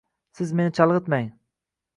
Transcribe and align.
Siz 0.39 0.53
meni 0.61 0.73
chalg’itmang… 0.79 1.31